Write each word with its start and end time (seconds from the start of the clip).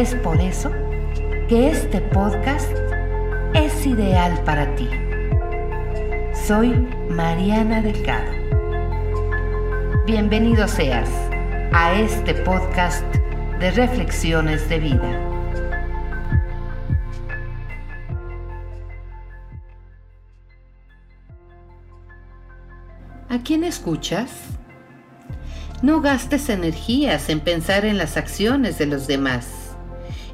Es 0.00 0.14
por 0.14 0.40
eso 0.40 0.72
que 1.46 1.68
este 1.68 2.00
podcast 2.00 2.74
es 3.52 3.84
ideal 3.84 4.42
para 4.44 4.74
ti. 4.74 4.88
Soy 6.46 6.70
Mariana 7.10 7.82
Delgado. 7.82 8.32
Bienvenido 10.06 10.66
seas 10.68 11.10
a 11.74 11.92
este 12.00 12.32
podcast 12.32 13.04
de 13.58 13.72
reflexiones 13.72 14.66
de 14.70 14.78
vida. 14.78 15.20
¿A 23.28 23.38
quién 23.44 23.64
escuchas? 23.64 24.30
No 25.82 26.00
gastes 26.00 26.48
energías 26.48 27.28
en 27.28 27.40
pensar 27.40 27.84
en 27.84 27.98
las 27.98 28.16
acciones 28.16 28.78
de 28.78 28.86
los 28.86 29.06
demás 29.06 29.69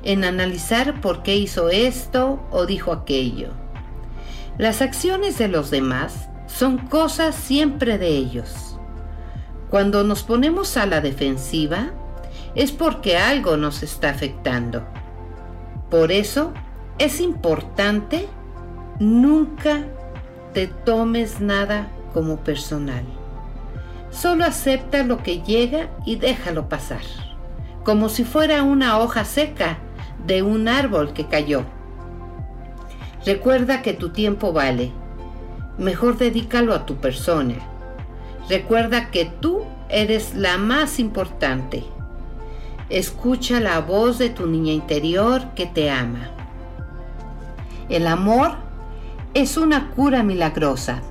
en 0.06 0.22
analizar 0.24 1.00
por 1.00 1.24
qué 1.24 1.36
hizo 1.36 1.68
esto 1.68 2.40
o 2.52 2.64
dijo 2.64 2.92
aquello. 2.92 3.50
Las 4.56 4.80
acciones 4.80 5.36
de 5.36 5.48
los 5.48 5.70
demás 5.70 6.28
son 6.46 6.78
cosas 6.78 7.34
siempre 7.34 7.98
de 7.98 8.08
ellos. 8.08 8.78
Cuando 9.68 10.04
nos 10.04 10.22
ponemos 10.22 10.76
a 10.76 10.86
la 10.86 11.00
defensiva 11.00 11.90
es 12.54 12.70
porque 12.70 13.18
algo 13.18 13.56
nos 13.56 13.82
está 13.82 14.10
afectando. 14.10 14.86
Por 15.90 16.12
eso 16.12 16.54
es 16.98 17.20
importante 17.20 18.28
nunca 19.00 19.84
te 20.54 20.68
tomes 20.68 21.40
nada 21.40 21.88
como 22.14 22.36
personal. 22.38 23.04
Solo 24.10 24.44
acepta 24.44 25.02
lo 25.02 25.18
que 25.18 25.42
llega 25.42 25.90
y 26.06 26.14
déjalo 26.14 26.68
pasar, 26.68 27.02
como 27.82 28.08
si 28.08 28.22
fuera 28.22 28.62
una 28.62 29.00
hoja 29.00 29.24
seca 29.24 29.78
de 30.26 30.42
un 30.42 30.68
árbol 30.68 31.12
que 31.12 31.26
cayó. 31.26 31.64
Recuerda 33.24 33.82
que 33.82 33.92
tu 33.92 34.10
tiempo 34.10 34.52
vale. 34.52 34.92
Mejor 35.78 36.16
dedícalo 36.16 36.74
a 36.74 36.86
tu 36.86 36.96
persona. 36.96 37.56
Recuerda 38.48 39.10
que 39.10 39.24
tú 39.24 39.64
eres 39.88 40.34
la 40.34 40.58
más 40.58 40.98
importante. 40.98 41.84
Escucha 42.88 43.60
la 43.60 43.80
voz 43.80 44.18
de 44.18 44.30
tu 44.30 44.46
niña 44.46 44.72
interior 44.72 45.42
que 45.54 45.66
te 45.66 45.90
ama. 45.90 46.30
El 47.88 48.06
amor 48.06 48.52
es 49.34 49.56
una 49.56 49.90
cura 49.90 50.22
milagrosa. 50.22 51.02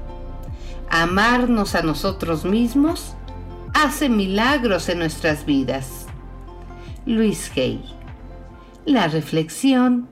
Amarnos 0.89 1.75
a 1.75 1.81
nosotros 1.81 2.45
mismos 2.45 3.15
hace 3.73 4.07
milagros 4.07 4.87
en 4.87 4.99
nuestras 4.99 5.45
vidas. 5.45 6.05
Luis 7.05 7.51
Hay 7.57 7.83
la 8.85 9.07
reflexión 9.07 10.07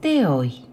de 0.00 0.26
hoy. 0.26 0.71